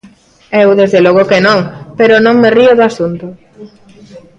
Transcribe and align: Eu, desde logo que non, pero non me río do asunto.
Eu, 0.61 0.69
desde 0.79 0.99
logo 1.05 1.23
que 1.29 1.39
non, 1.47 1.59
pero 1.99 2.15
non 2.25 2.35
me 2.41 2.49
río 2.57 2.71
do 2.77 2.83
asunto. 2.91 3.27